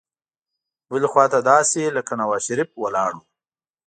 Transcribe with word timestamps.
بلې 0.89 1.07
خوا 1.11 1.25
ته 1.33 1.39
داسې 1.51 1.81
لکه 1.97 2.13
نوزا 2.19 2.39
شریف 2.45 2.69
ولاړ 2.81 3.11
وو. 3.15 3.23